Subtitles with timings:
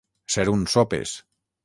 [0.35, 1.13] Ser un sopes.